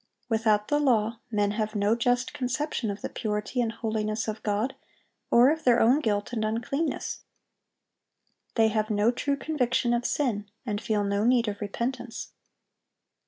(793) 0.29 0.39
Without 0.39 0.67
the 0.67 0.79
law, 0.83 1.19
men 1.29 1.51
have 1.51 1.75
no 1.75 1.95
just 1.95 2.33
conception 2.33 2.89
of 2.89 3.01
the 3.03 3.09
purity 3.09 3.61
and 3.61 3.71
holiness 3.71 4.27
of 4.27 4.41
God, 4.41 4.73
or 5.29 5.51
of 5.51 5.63
their 5.63 5.79
own 5.79 5.99
guilt 5.99 6.33
and 6.33 6.43
uncleanness. 6.43 7.21
They 8.55 8.69
have 8.69 8.89
no 8.89 9.11
true 9.11 9.35
conviction 9.37 9.93
of 9.93 10.07
sin, 10.07 10.49
and 10.65 10.81
feel 10.81 11.03
no 11.03 11.23
need 11.23 11.47
of 11.47 11.61
repentance. 11.61 12.31